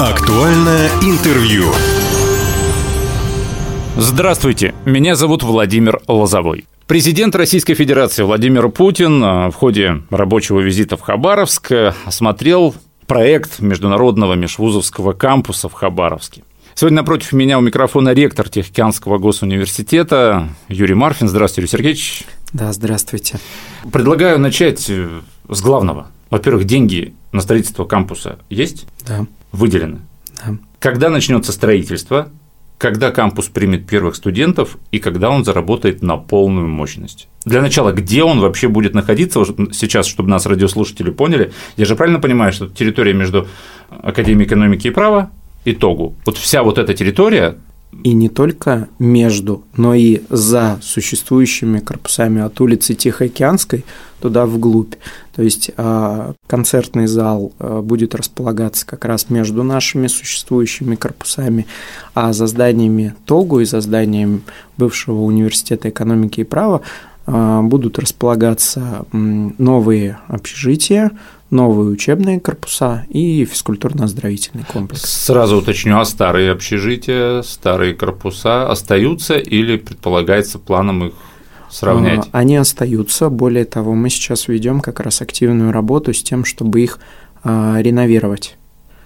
[0.00, 1.66] Актуальное интервью.
[3.98, 6.64] Здравствуйте, меня зовут Владимир Лозовой.
[6.86, 11.72] Президент Российской Федерации Владимир Путин а, в ходе рабочего визита в Хабаровск
[12.06, 12.74] осмотрел
[13.06, 16.44] проект международного межвузовского кампуса в Хабаровске.
[16.74, 21.28] Сегодня напротив меня у микрофона ректор Технического госуниверситета Юрий Марфин.
[21.28, 22.24] Здравствуйте, Юрий Сергеевич.
[22.54, 23.38] Да, здравствуйте.
[23.92, 26.06] Предлагаю начать э, с главного.
[26.30, 28.86] Во-первых, деньги на строительство кампуса есть?
[29.06, 29.26] Да.
[29.52, 29.98] Выделены?
[30.44, 30.56] Да.
[30.78, 32.28] Когда начнется строительство?
[32.78, 37.28] Когда кампус примет первых студентов и когда он заработает на полную мощность?
[37.44, 41.52] Для начала, где он вообще будет находиться сейчас, чтобы нас радиослушатели поняли?
[41.76, 43.48] Я же правильно понимаю, что территория между
[43.90, 45.30] Академией экономики и права
[45.66, 47.58] и ТОГУ, вот вся вот эта территория,
[48.04, 53.84] и не только между, но и за существующими корпусами от улицы Тихоокеанской
[54.20, 54.94] туда вглубь.
[55.34, 61.66] То есть а, концертный зал а, будет располагаться как раз между нашими существующими корпусами,
[62.14, 64.42] а за зданиями ТОГУ и за зданием
[64.76, 66.82] бывшего университета экономики и права
[67.26, 71.10] а, будут располагаться новые общежития,
[71.50, 75.02] новые учебные корпуса и физкультурно-оздоровительный комплекс.
[75.02, 81.12] Сразу уточню, а старые общежития, старые корпуса остаются или предполагается планом их
[81.70, 82.28] сравнять?
[82.32, 83.28] А, они остаются.
[83.28, 86.98] Более того, мы сейчас ведем как раз активную работу с тем, чтобы их
[87.42, 88.56] а, реновировать.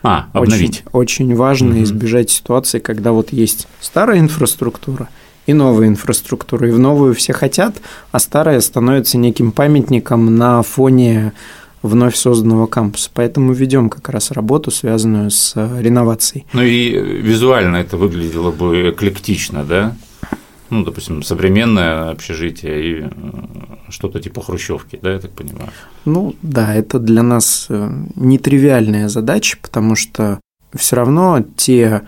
[0.02, 0.82] А, обновить.
[0.92, 1.82] Очень, очень важно угу.
[1.82, 5.08] избежать ситуации, когда вот есть старая инфраструктура
[5.46, 7.76] и новая инфраструктура, и в новую все хотят,
[8.12, 11.32] а старая становится неким памятником на фоне
[11.84, 13.10] вновь созданного кампуса.
[13.12, 16.46] Поэтому ведем как раз работу, связанную с э, реновацией.
[16.54, 19.94] Ну и визуально это выглядело бы эклектично, да?
[20.70, 23.10] Ну, допустим, современное общежитие и э,
[23.90, 25.68] что-то типа хрущевки, да, я так понимаю?
[26.06, 30.40] Ну да, это для нас э, нетривиальная задача, потому что
[30.74, 32.02] все равно те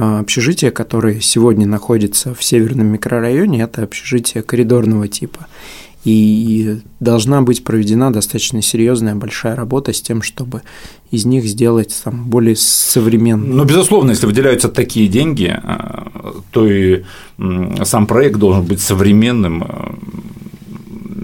[0.00, 5.46] общежития, которые сегодня находятся в северном микрорайоне, это общежития коридорного типа
[6.04, 10.62] и должна быть проведена достаточно серьезная большая работа с тем, чтобы
[11.10, 13.52] из них сделать там более современные.
[13.52, 17.02] Ну, безусловно, если выделяются такие деньги, а, то и
[17.84, 19.94] сам проект должен быть современным а,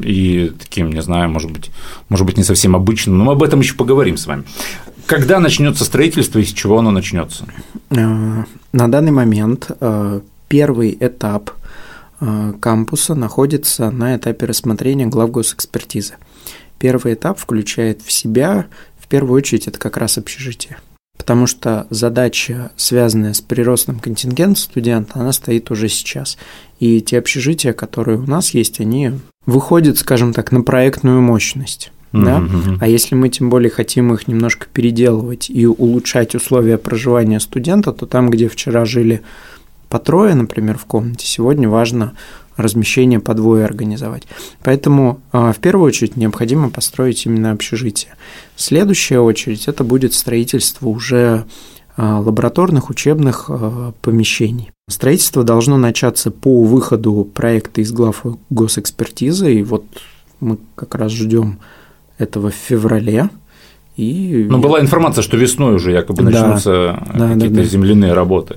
[0.03, 1.71] и таким, не знаю, может быть,
[2.11, 4.45] может быть, не совсем обычным, но мы об этом еще поговорим с вами.
[5.07, 7.47] Когда начнется строительство и с чего оно начнется?
[7.91, 9.71] А, на данный момент
[10.49, 11.53] первый этап–
[12.21, 16.15] Э, кампуса находится на этапе рассмотрения глав госэкспертизы.
[16.79, 18.67] Первый этап включает в себя,
[18.99, 20.79] в первую очередь, это как раз общежитие.
[21.17, 26.37] Потому что задача, связанная с приростом контингента студента, она стоит уже сейчас.
[26.79, 29.13] И те общежития, которые у нас есть, они
[29.45, 31.91] выходят, скажем так, на проектную мощность.
[32.25, 32.39] Да?
[32.39, 32.79] Mm-hmm.
[32.81, 38.07] А если мы тем более хотим их немножко переделывать и улучшать условия проживания студента, то
[38.07, 39.23] там, где вчера жили
[39.89, 42.15] по трое, например, в комнате, сегодня важно
[42.57, 44.25] размещение по двое организовать.
[44.63, 48.15] Поэтому а, в первую очередь необходимо построить именно общежитие.
[48.57, 51.45] Следующая очередь это будет строительство уже
[51.97, 54.71] а, лабораторных учебных а, помещений.
[54.89, 59.85] Строительство должно начаться по выходу проекта из глав госэкспертизы, и вот
[60.41, 61.59] мы как раз ждем
[62.19, 63.31] этого в феврале.
[63.97, 67.65] И Но была информация, что весной уже якобы начнутся да, какие-то да, да.
[67.65, 68.57] земляные работы.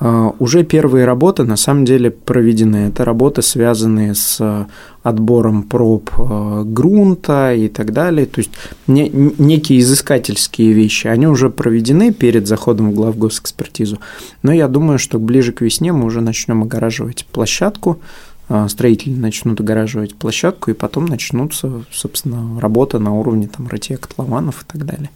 [0.00, 2.88] А, уже первые работы на самом деле проведены.
[2.88, 4.66] Это работы, связанные с
[5.04, 8.26] отбором проб а, грунта и так далее.
[8.26, 8.50] То есть
[8.88, 14.00] не, некие изыскательские вещи, они уже проведены перед заходом в главгосэкспертизу.
[14.42, 18.29] Но я думаю, что ближе к весне мы уже начнем огораживать площадку, а,
[18.68, 24.66] строители начнут огораживать площадку, и потом начнутся, собственно, работа на уровне там, рытья котлованов и
[24.66, 25.10] так далее.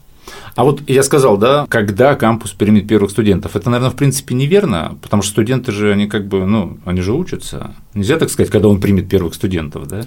[0.55, 3.57] А вот я сказал, да, когда кампус примет первых студентов.
[3.57, 7.13] Это, наверное, в принципе неверно, потому что студенты же, они как бы, ну, они же
[7.13, 7.73] учатся.
[7.93, 10.05] Нельзя так сказать, когда он примет первых студентов, да?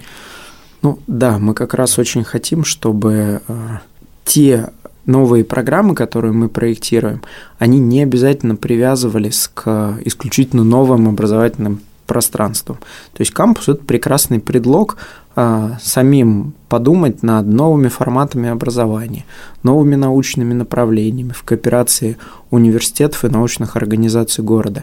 [0.82, 3.78] Ну да, мы как раз очень хотим, чтобы э,
[4.24, 4.70] те
[5.06, 7.22] новые программы, которые мы проектируем,
[7.58, 12.78] они не обязательно привязывались к исключительно новым образовательным пространством.
[13.12, 14.96] То есть кампус– это прекрасный предлог
[15.36, 19.24] а, самим подумать над новыми форматами образования,
[19.62, 22.16] новыми научными направлениями в кооперации
[22.50, 24.82] университетов и научных организаций города.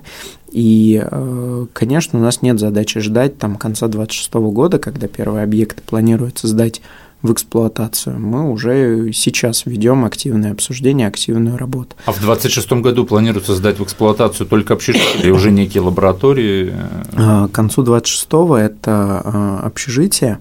[0.49, 5.81] И, а, конечно, у нас нет задачи ждать там, конца 2026 года, когда первые объекты
[5.81, 6.81] планируется сдать
[7.25, 8.19] в эксплуатацию.
[8.19, 11.95] Мы уже сейчас ведем активное обсуждение, активную работу.
[12.05, 16.73] А в 2026 году планируется сдать в эксплуатацию только общежитие или уже некие лаборатории?
[17.13, 18.25] А, к концу 2026
[18.71, 20.39] это а, общежитие,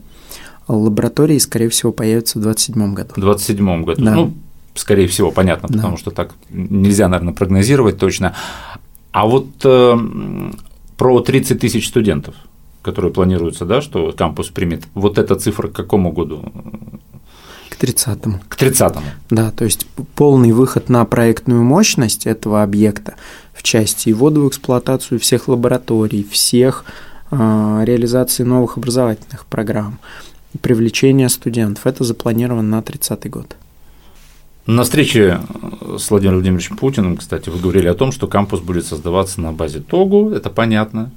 [0.69, 3.11] лаборатории, скорее всего, появятся в 2027 году.
[3.17, 4.05] В 2027 году.
[4.05, 4.15] Да.
[4.15, 4.35] Ну,
[4.75, 5.75] скорее всего, понятно, да.
[5.75, 8.35] потому что так нельзя, наверное, прогнозировать точно.
[9.13, 9.99] А вот э,
[10.97, 12.35] про 30 тысяч студентов,
[12.85, 16.45] которые планируются, да, что кампус примет, вот эта цифра к какому году?
[17.71, 18.41] К 30-му.
[18.49, 19.07] К 30-му.
[19.31, 23.15] Да, то есть полный выход на проектную мощность этого объекта
[23.53, 26.85] в части ввода в эксплуатацию всех лабораторий, всех
[27.31, 27.37] э,
[27.85, 29.99] реализации новых образовательных программ,
[30.61, 31.87] привлечения студентов.
[31.87, 33.57] Это запланировано на 30-й год.
[34.67, 35.41] На встрече
[35.99, 39.81] с Владимиром Владимировичем Путиным, кстати, вы говорили о том, что кампус будет создаваться на базе
[39.81, 41.11] ТОГУ, это понятно,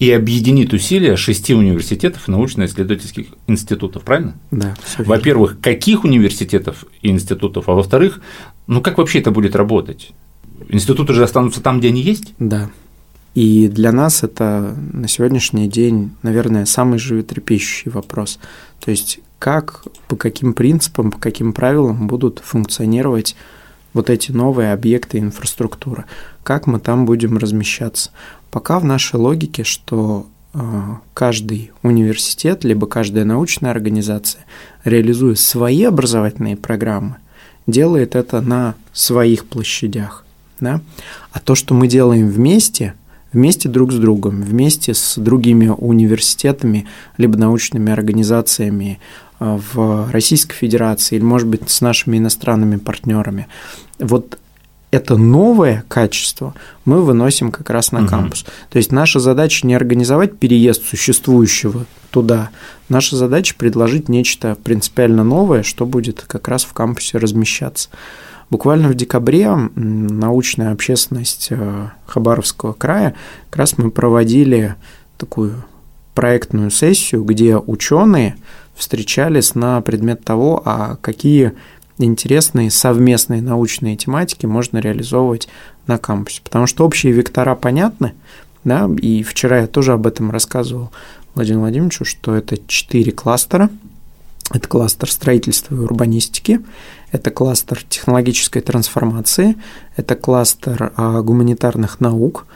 [0.00, 4.34] и объединит усилия шести университетов и научно-исследовательских институтов, правильно?
[4.50, 4.74] Да.
[4.96, 8.22] Во-первых, каких университетов и институтов, а во-вторых,
[8.66, 10.12] ну как вообще это будет работать?
[10.70, 12.32] Институты же останутся там, где они есть?
[12.38, 12.70] Да.
[13.34, 18.40] И для нас это на сегодняшний день, наверное, самый животрепещущий вопрос.
[18.82, 23.36] То есть как, по каким принципам, по каким правилам будут функционировать
[23.92, 26.04] вот эти новые объекты инфраструктуры,
[26.42, 28.10] как мы там будем размещаться.
[28.50, 30.60] Пока в нашей логике, что э,
[31.14, 34.44] каждый университет, либо каждая научная организация,
[34.84, 37.16] реализуя свои образовательные программы,
[37.66, 40.24] делает это на своих площадях.
[40.58, 40.80] Да?
[41.32, 42.94] А то, что мы делаем вместе,
[43.32, 48.98] вместе друг с другом, вместе с другими университетами, либо научными организациями
[49.40, 53.48] в Российской Федерации, или, может быть, с нашими иностранными партнерами.
[53.98, 54.38] Вот
[54.90, 56.54] это новое качество
[56.84, 58.08] мы выносим как раз на угу.
[58.08, 58.44] кампус.
[58.70, 62.50] То есть наша задача не организовать переезд существующего туда.
[62.88, 67.88] Наша задача предложить нечто принципиально новое, что будет как раз в кампусе размещаться.
[68.50, 73.14] Буквально в декабре научная общественность э, Хабаровского края
[73.48, 74.74] как раз мы проводили
[75.18, 75.64] такую
[76.14, 78.36] проектную сессию, где ученые
[78.74, 81.52] встречались на предмет того, а какие
[81.98, 85.48] интересные совместные научные тематики можно реализовывать
[85.86, 86.40] на кампусе.
[86.42, 88.14] Потому что общие вектора понятны,
[88.64, 90.90] да, и вчера я тоже об этом рассказывал
[91.34, 93.70] Владимиру Владимировичу, что это четыре кластера.
[94.52, 96.60] Это кластер строительства и урбанистики,
[97.12, 99.54] это кластер технологической трансформации,
[99.94, 102.46] это кластер а, гуманитарных наук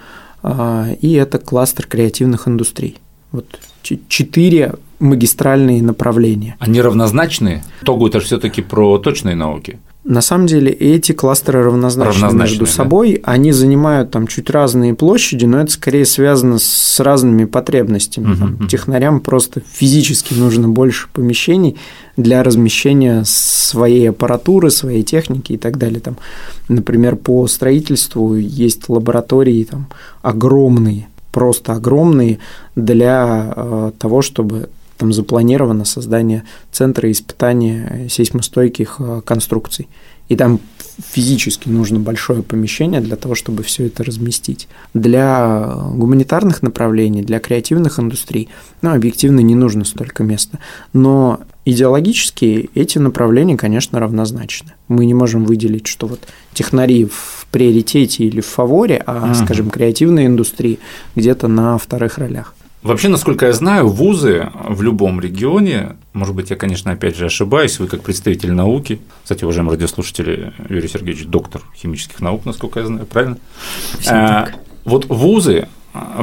[0.42, 2.98] а, и это кластер креативных индустрий.
[3.34, 3.46] Вот
[3.82, 6.54] четыре магистральные направления.
[6.60, 7.64] Они равнозначные?
[7.84, 9.80] Тогу это же все-таки про точные науки.
[10.04, 12.70] На самом деле эти кластеры равнозначны, равнозначны между да?
[12.70, 18.32] собой, они занимают там чуть разные площади, но это скорее связано с разными потребностями.
[18.32, 21.76] Угу, там, Технарям просто физически нужно больше помещений
[22.16, 26.00] для размещения своей аппаратуры, своей техники и так далее.
[26.00, 26.18] Там,
[26.68, 29.88] например, по строительству есть лаборатории там,
[30.22, 32.38] огромные, просто огромные
[32.76, 39.88] для э, того, чтобы там запланировано создание центра испытания сейсмостойких э, конструкций.
[40.28, 40.60] И там
[41.10, 44.68] физически нужно большое помещение для того, чтобы все это разместить.
[44.94, 48.48] Для гуманитарных направлений, для креативных индустрий,
[48.80, 50.60] ну, объективно не нужно столько места.
[50.92, 54.72] Но идеологически эти направления, конечно, равнозначны.
[54.88, 56.20] Мы не можем выделить, что вот
[56.52, 59.44] технари в приоритете или в фаворе, а, uh-huh.
[59.44, 60.78] скажем, креативные индустрии
[61.14, 62.54] где-то на вторых ролях.
[62.82, 67.78] Вообще, насколько я знаю, вузы в любом регионе, может быть, я, конечно, опять же ошибаюсь,
[67.78, 73.06] вы как представитель науки, кстати, уважаемые радиослушатели, Юрий Сергеевич доктор химических наук, насколько я знаю,
[73.06, 73.38] правильно?
[74.06, 74.48] А,
[74.84, 75.66] вот вузы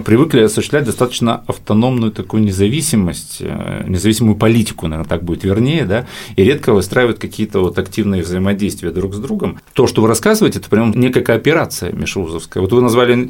[0.05, 6.43] привыкли осуществлять достаточно автономную такую независимость, э, независимую политику, наверное, так будет вернее, да, и
[6.43, 9.59] редко выстраивают какие-то вот активные взаимодействия друг с другом.
[9.73, 12.61] То, что вы рассказываете, это прям некая кооперация межвузовская.
[12.61, 13.29] Вот вы назвали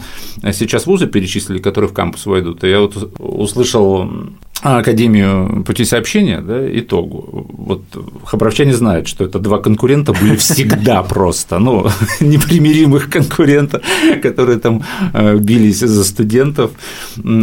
[0.51, 4.09] сейчас вузы, перечислили, которые в кампус войдут, и я вот услышал
[4.61, 7.47] Академию пути сообщения, да, итогу.
[7.57, 7.81] Вот
[8.25, 11.87] хабаровчане знают, что это два конкурента были всегда просто, ну,
[12.19, 13.81] непримиримых конкурента,
[14.21, 16.71] которые там э, бились за студентов,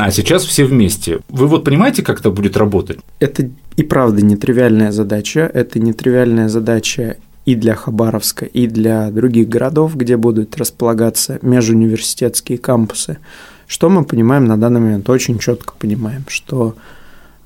[0.01, 1.19] а сейчас все вместе.
[1.29, 3.01] Вы вот понимаете, как это будет работать?
[3.19, 9.97] Это и правда нетривиальная задача, это нетривиальная задача и для Хабаровска, и для других городов,
[9.97, 13.19] где будут располагаться межуниверситетские кампусы.
[13.67, 15.09] Что мы понимаем на данный момент?
[15.11, 16.98] Очень четко понимаем, что а,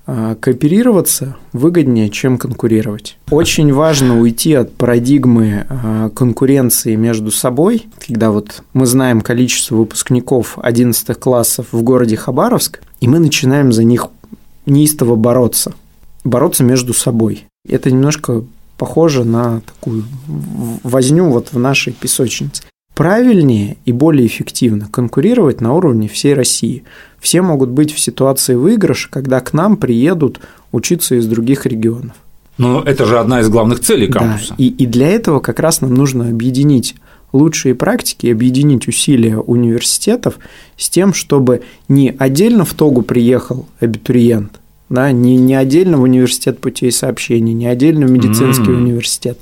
[0.04, 3.18] кооперироваться выгоднее, чем конкурировать.
[3.30, 10.58] Очень важно уйти от парадигмы а, конкуренции между собой, когда вот мы знаем количество выпускников
[10.60, 14.08] 11 классов в городе Хабаровск, и мы начинаем за них
[14.66, 15.72] неистово бороться.
[16.24, 17.44] Бороться между собой.
[17.68, 18.44] Это немножко
[18.78, 20.04] похоже на такую
[20.82, 22.62] возню вот в нашей песочнице
[22.94, 26.84] правильнее и более эффективно конкурировать на уровне всей России.
[27.22, 30.40] Все могут быть в ситуации выигрыша, когда к нам приедут
[30.72, 32.16] учиться из других регионов.
[32.58, 34.48] Но это же одна из главных целей кампуса.
[34.50, 36.96] Да, и, и для этого как раз нам нужно объединить
[37.32, 40.38] лучшие практики, объединить усилия университетов
[40.76, 46.58] с тем, чтобы не отдельно в Тогу приехал абитуриент, да, не, не отдельно в университет
[46.58, 48.76] путей сообщений, не отдельно в медицинский mm.
[48.76, 49.38] университет.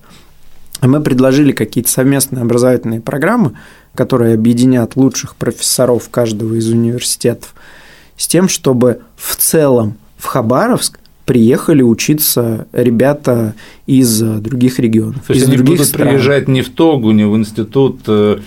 [0.80, 3.52] А мы предложили какие-то совместные образовательные программы,
[3.94, 7.54] которые объединят лучших профессоров каждого из университетов,
[8.16, 13.54] с тем, чтобы в целом в Хабаровск приехали учиться ребята
[13.86, 15.22] из других регионов.
[15.28, 16.08] То есть из они других будут стран.
[16.08, 18.38] приезжать не в Тогу, не в институт э,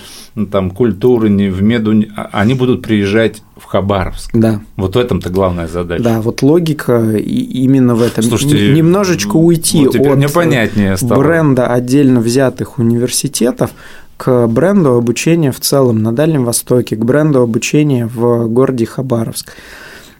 [0.52, 4.32] там, культуры, не в Меду, а они будут приезжать в Хабаровск.
[4.34, 4.62] Да.
[4.76, 6.04] Вот в этом-то главная задача.
[6.04, 8.22] Да, вот логика именно в этом.
[8.22, 11.20] Слушайте, немножечко уйти вот от мне понятнее стало.
[11.20, 13.72] бренда отдельно взятых университетов
[14.18, 19.54] к бренду обучения в целом на Дальнем Востоке, к бренду обучения в городе Хабаровск.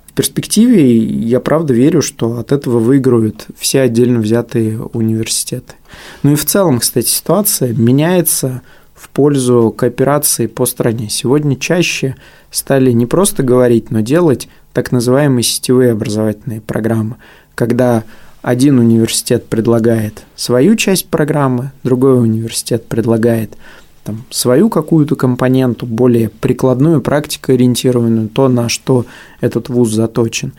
[0.06, 5.74] В перспективе я правда верю, что от этого выиграют все отдельно взятые университеты.
[6.22, 8.62] Ну и в целом, кстати, ситуация меняется
[8.94, 11.10] в пользу кооперации по стране.
[11.10, 12.16] Сегодня чаще
[12.52, 17.16] стали не просто говорить, но делать так называемые сетевые образовательные программы,
[17.56, 18.04] когда
[18.44, 23.56] один университет предлагает свою часть программы, другой университет предлагает
[24.04, 29.06] там, свою какую-то компоненту, более прикладную, практикоориентированную, то, на что
[29.42, 30.54] этот вуз заточен.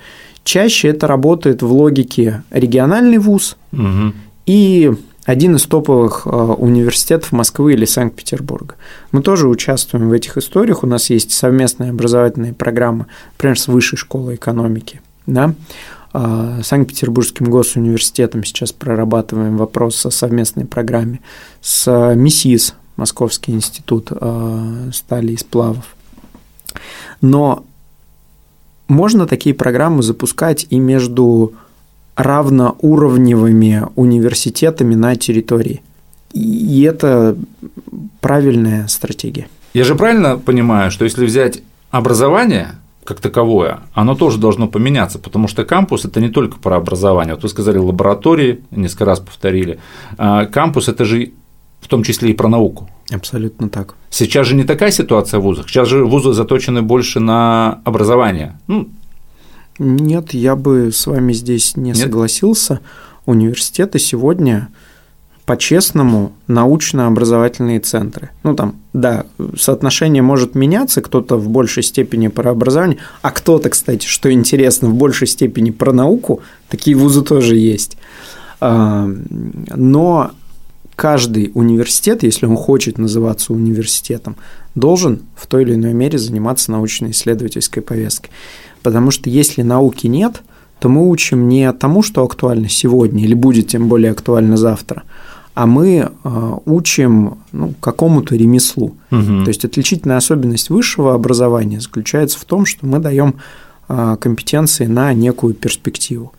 [0.44, 4.12] Чаще это работает в логике региональный вуз угу.
[4.46, 4.92] и
[5.24, 8.74] один из топовых университетов Москвы или Санкт-Петербурга.
[9.10, 10.82] Мы тоже участвуем в этих историях.
[10.82, 15.00] У нас есть совместные образовательные программы, например, с Высшей школой экономики.
[15.26, 15.54] Да?
[16.12, 21.20] Санкт-Петербургским госуниверситетом сейчас прорабатываем вопрос о совместной программе.
[21.62, 25.96] С МИСИС Московский институт э, стали и сплавов.
[27.20, 27.64] Но
[28.88, 31.54] можно такие программы запускать и между
[32.16, 35.82] равноуровневыми университетами на территории.
[36.32, 37.36] И это
[38.20, 39.48] правильная стратегия.
[39.72, 45.46] Я же правильно понимаю, что если взять образование как таковое, оно тоже должно поменяться, потому
[45.46, 47.34] что кампус– это не только про образование.
[47.34, 49.78] Вот вы сказали лаборатории, несколько раз повторили.
[50.16, 51.32] А кампус– это же
[51.84, 52.88] в том числе и про науку.
[53.12, 53.94] Абсолютно так.
[54.08, 55.68] Сейчас же не такая ситуация в вузах.
[55.68, 58.58] Сейчас же вузы заточены больше на образование.
[58.68, 58.88] Ну,
[59.78, 61.98] Нет, я бы с вами здесь не Нет?
[61.98, 62.80] согласился.
[63.26, 64.68] Университеты сегодня
[65.44, 68.30] по-честному научно-образовательные центры.
[68.44, 69.26] Ну, там, да,
[69.58, 74.94] соотношение может меняться, кто-то в большей степени про образование, а кто-то, кстати, что интересно, в
[74.94, 77.98] большей степени про науку, такие вузы тоже есть.
[78.60, 79.06] А,
[79.76, 80.30] но
[80.96, 84.36] каждый университет, если он хочет называться университетом,
[84.74, 88.30] должен в той или иной мере заниматься научно-исследовательской повесткой.
[88.82, 90.42] Потому что если науки нет,
[90.78, 95.04] то мы учим не тому, что актуально сегодня или будет тем более актуально завтра,
[95.54, 98.96] а мы э, учим ну, какому-то ремеслу.
[99.10, 99.44] Угу.
[99.44, 103.36] То есть отличительная особенность высшего образования заключается в том, что мы даем
[103.88, 106.32] э, компетенции на некую перспективу.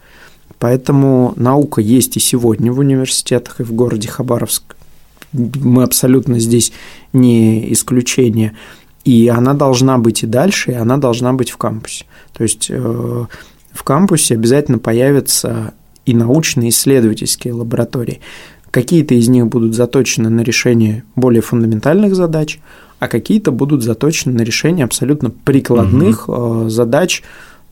[0.66, 4.76] Поэтому наука есть и сегодня в университетах, и в городе Хабаровск.
[5.32, 6.72] Мы абсолютно здесь
[7.14, 8.54] не исключение.
[9.04, 12.06] И она должна быть и дальше, и она должна быть в кампусе.
[12.34, 13.26] То есть э,
[13.74, 15.76] в кампусе обязательно появятся
[16.08, 18.22] и научные исследовательские лаборатории.
[18.72, 22.60] Какие-то из них будут заточены на решение более фундаментальных задач,
[22.98, 26.70] а какие-то будут заточены на решение абсолютно прикладных угу.
[26.70, 27.22] задач,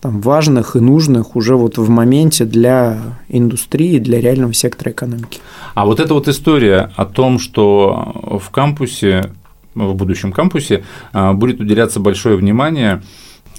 [0.04, 2.98] там, важных и нужных уже вот в моменте для
[3.30, 5.40] индустрии, для реального сектора экономики.
[5.76, 9.32] А вот эта вот история о том, что в кампусе,
[9.76, 10.84] в будущем кампусе
[11.14, 13.02] а, будет уделяться большое внимание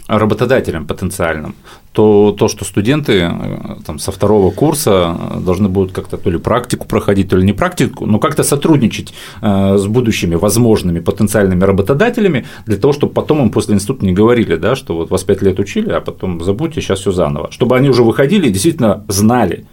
[0.07, 1.55] работодателям потенциальным,
[1.93, 6.87] то то, что студенты э, там, со второго курса должны будут как-то то ли практику
[6.87, 12.77] проходить, то ли не практику, но как-то сотрудничать э, с будущими возможными потенциальными работодателями для
[12.77, 15.91] того, чтобы потом им после института не говорили, да, что вот вас пять лет учили,
[15.91, 17.51] а потом забудьте, сейчас все заново.
[17.51, 19.67] Чтобы они уже выходили и действительно знали,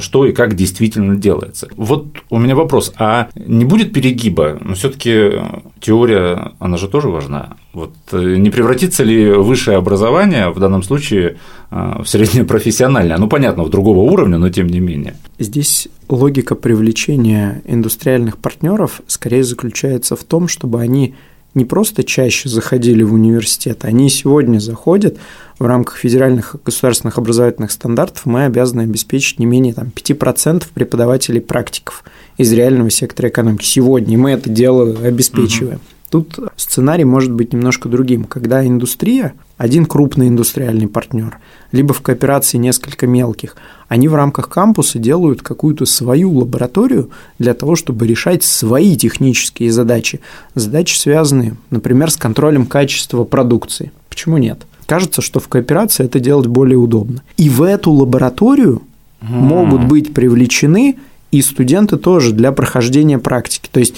[0.00, 1.68] что и как действительно делается.
[1.76, 4.58] Вот у меня вопрос, а не будет перегиба?
[4.60, 5.32] Но все таки
[5.80, 7.56] теория, она же тоже важна.
[7.72, 11.36] Вот э, не превратится ли высшее образование в данном случае
[11.70, 13.18] а, в среднее профессиональное?
[13.18, 15.14] Ну, понятно, в другого уровня, но тем не менее.
[15.38, 21.14] Здесь логика привлечения индустриальных партнеров скорее заключается в том, чтобы они
[21.58, 25.18] не просто чаще заходили в университет, они сегодня заходят
[25.58, 32.04] в рамках федеральных государственных образовательных стандартов, мы обязаны обеспечить не менее там, 5% преподавателей практиков
[32.36, 35.76] из реального сектора экономики сегодня, мы это дело обеспечиваем.
[35.76, 35.97] Угу.
[36.10, 41.38] Тут сценарий может быть немножко другим, когда индустрия, один крупный индустриальный партнер,
[41.70, 43.56] либо в кооперации несколько мелких,
[43.88, 50.20] они в рамках кампуса делают какую-то свою лабораторию для того, чтобы решать свои технические задачи.
[50.54, 53.92] Задачи связанные, например, с контролем качества продукции.
[54.08, 54.66] Почему нет?
[54.86, 57.22] Кажется, что в кооперации это делать более удобно.
[57.36, 58.80] И в эту лабораторию
[59.20, 60.96] могут быть привлечены
[61.30, 63.68] и студенты тоже для прохождения практики.
[63.70, 63.94] То есть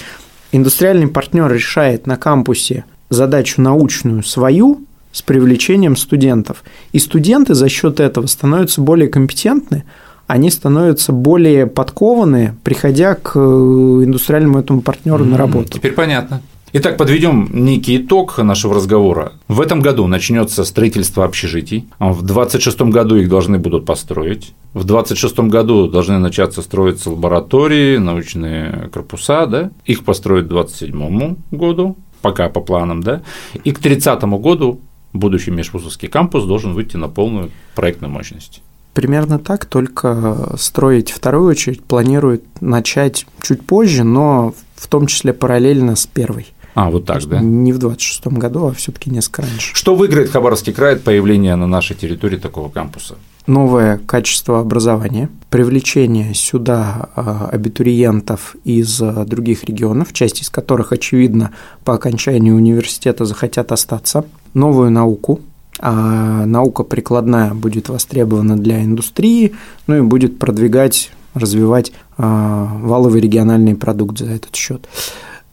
[0.51, 4.81] индустриальный партнер решает на кампусе задачу научную свою
[5.11, 6.63] с привлечением студентов.
[6.93, 9.83] И студенты за счет этого становятся более компетентны,
[10.27, 15.73] они становятся более подкованы, приходя к э, индустриальному этому партнеру на работу.
[15.73, 16.41] Теперь понятно.
[16.73, 19.33] Итак, подведем некий итог нашего разговора.
[19.49, 21.89] В этом году начнется строительство общежитий.
[21.99, 24.53] В 2026 году их должны будут построить.
[24.73, 29.47] В 2026 году должны начаться строиться лаборатории, научные корпуса.
[29.47, 29.71] Да?
[29.83, 33.03] Их построят к 2027 году, пока по планам.
[33.03, 33.21] Да?
[33.65, 34.79] И к 2030 году
[35.11, 38.61] будущий межвузовский кампус должен выйти на полную проектную мощность.
[38.93, 45.97] Примерно так, только строить вторую очередь планирует начать чуть позже, но в том числе параллельно
[45.97, 46.47] с первой.
[46.73, 47.39] А, вот так, да?
[47.39, 49.75] Не в 26 году, а все таки несколько раньше.
[49.75, 53.15] Что выиграет Хабаровский край от появления на нашей территории такого кампуса?
[53.47, 61.51] Новое качество образования, привлечение сюда а, абитуриентов из а, других регионов, часть из которых, очевидно,
[61.83, 65.41] по окончании университета захотят остаться, новую науку,
[65.79, 69.53] а наука прикладная будет востребована для индустрии,
[69.87, 74.87] ну и будет продвигать, развивать а, валовый региональный продукт за этот счет.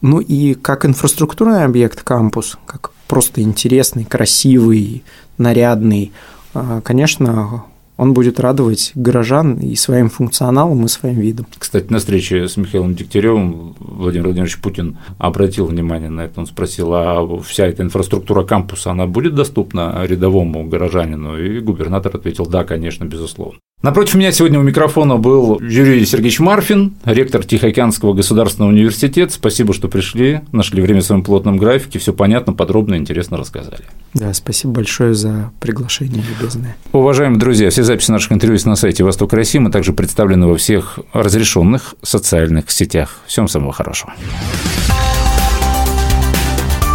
[0.01, 5.03] Ну и как инфраструктурный объект кампус, как просто интересный, красивый,
[5.39, 6.13] нарядный,
[6.55, 7.65] а, конечно,
[7.97, 11.47] он будет радовать горожан и своим функционалом, и своим видом.
[11.59, 16.39] Кстати, на встрече с Михаилом Дегтяревым Владимир Владимирович Путин обратил внимание на это.
[16.41, 21.37] Он спросил, а вся эта инфраструктура кампуса, она будет доступна рядовому горожанину?
[21.39, 23.59] И губернатор ответил, да, конечно, безусловно.
[23.81, 29.33] Напротив меня сегодня у микрофона был Юрий Сергеевич Марфин, ректор Тихоокеанского государственного университета.
[29.33, 33.85] Спасибо, что пришли, нашли время в своем плотном графике, все понятно, подробно и интересно рассказали.
[34.15, 36.77] Да, спасибо большое за приглашение любезное.
[36.93, 40.57] Уважаемые друзья, все записи наших интервью есть на сайте Восток России, мы также представлены во
[40.57, 43.21] всех разрешенных социальных сетях.
[43.29, 44.13] Всем самого хорошего.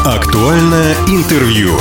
[0.04, 1.72] Актуальное интервью.